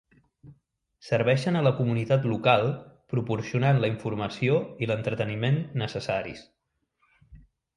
Serveixen 1.09 1.59
a 1.59 1.61
la 1.65 1.73
comunitat 1.81 2.25
local 2.31 2.65
proporcionant 3.15 3.83
la 3.83 3.91
informació 3.93 4.57
i 4.87 4.91
l'entreteniment 4.93 5.61
necessaris. 5.83 6.43